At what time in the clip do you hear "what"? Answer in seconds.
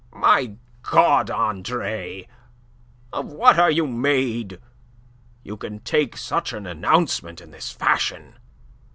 3.31-3.59